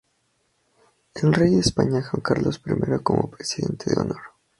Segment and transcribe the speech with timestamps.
[1.13, 4.21] El Rey de España Juan Carlos I, como Presidente de Honor.